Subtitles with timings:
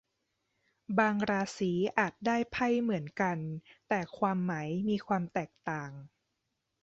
[0.99, 3.37] บางราศีอาจได้ไพ่เหมือนกัน
[3.87, 5.91] แต่ความหมายมีความแตกต่าง